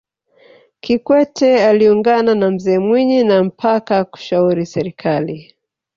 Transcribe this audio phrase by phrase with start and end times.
[0.81, 5.55] kikwete aliungana na mzee mwinyi na mkapa kushauri serikali